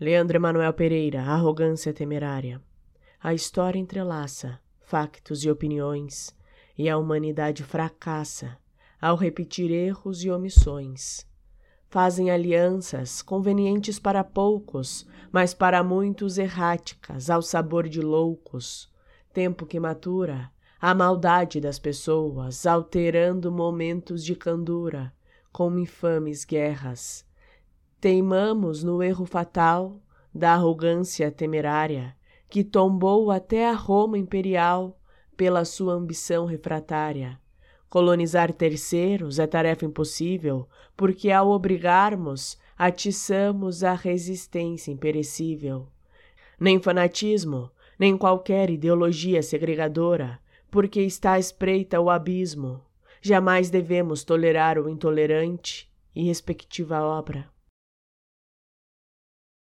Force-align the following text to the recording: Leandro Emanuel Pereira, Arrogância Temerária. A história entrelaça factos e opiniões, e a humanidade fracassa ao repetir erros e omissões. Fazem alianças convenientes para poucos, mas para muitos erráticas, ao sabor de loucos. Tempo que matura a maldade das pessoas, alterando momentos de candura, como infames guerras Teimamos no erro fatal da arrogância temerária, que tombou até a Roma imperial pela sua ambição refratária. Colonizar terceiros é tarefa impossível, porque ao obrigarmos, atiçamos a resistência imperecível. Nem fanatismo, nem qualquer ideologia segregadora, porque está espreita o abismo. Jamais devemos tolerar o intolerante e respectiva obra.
Leandro 0.00 0.38
Emanuel 0.38 0.72
Pereira, 0.72 1.20
Arrogância 1.20 1.92
Temerária. 1.92 2.58
A 3.22 3.34
história 3.34 3.78
entrelaça 3.78 4.58
factos 4.80 5.44
e 5.44 5.50
opiniões, 5.50 6.34
e 6.78 6.88
a 6.88 6.96
humanidade 6.96 7.62
fracassa 7.62 8.56
ao 8.98 9.14
repetir 9.14 9.70
erros 9.70 10.24
e 10.24 10.30
omissões. 10.30 11.26
Fazem 11.90 12.30
alianças 12.30 13.20
convenientes 13.20 13.98
para 13.98 14.24
poucos, 14.24 15.06
mas 15.30 15.52
para 15.52 15.84
muitos 15.84 16.38
erráticas, 16.38 17.28
ao 17.28 17.42
sabor 17.42 17.86
de 17.86 18.00
loucos. 18.00 18.90
Tempo 19.34 19.66
que 19.66 19.78
matura 19.78 20.50
a 20.80 20.94
maldade 20.94 21.60
das 21.60 21.78
pessoas, 21.78 22.64
alterando 22.64 23.52
momentos 23.52 24.24
de 24.24 24.34
candura, 24.34 25.12
como 25.52 25.78
infames 25.78 26.46
guerras 26.46 27.28
Teimamos 28.00 28.82
no 28.82 29.02
erro 29.02 29.26
fatal 29.26 30.00
da 30.34 30.54
arrogância 30.54 31.30
temerária, 31.30 32.16
que 32.48 32.64
tombou 32.64 33.30
até 33.30 33.68
a 33.68 33.74
Roma 33.74 34.16
imperial 34.16 34.98
pela 35.36 35.66
sua 35.66 35.92
ambição 35.92 36.46
refratária. 36.46 37.38
Colonizar 37.90 38.54
terceiros 38.54 39.38
é 39.38 39.46
tarefa 39.46 39.84
impossível, 39.84 40.66
porque 40.96 41.30
ao 41.30 41.50
obrigarmos, 41.50 42.56
atiçamos 42.78 43.84
a 43.84 43.92
resistência 43.92 44.90
imperecível. 44.90 45.86
Nem 46.58 46.80
fanatismo, 46.80 47.70
nem 47.98 48.16
qualquer 48.16 48.70
ideologia 48.70 49.42
segregadora, 49.42 50.40
porque 50.70 51.02
está 51.02 51.38
espreita 51.38 52.00
o 52.00 52.08
abismo. 52.08 52.80
Jamais 53.20 53.68
devemos 53.68 54.24
tolerar 54.24 54.78
o 54.78 54.88
intolerante 54.88 55.92
e 56.14 56.24
respectiva 56.24 57.02
obra. 57.02 57.46